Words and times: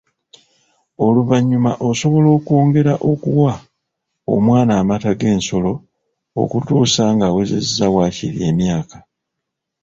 Oluvannyuma 1.05 1.71
osobola 1.89 2.27
okwongera 2.37 2.93
okuwa 3.11 3.53
omwana 4.33 4.71
amata 4.81 5.11
g'ensolo 5.19 5.73
okutuusa 6.41 7.03
ng'awezezza 7.15 7.85
waakiri 7.95 8.39
emyaka. 8.49 8.97